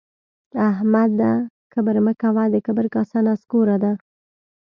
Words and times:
احمده 0.69 1.31
کبر 1.73 1.95
مه 2.05 2.13
کوه؛ 2.21 2.43
د 2.53 2.55
کبر 2.67 2.85
کاسه 2.95 3.19
نسکوره 3.27 3.77
ده 3.83 3.91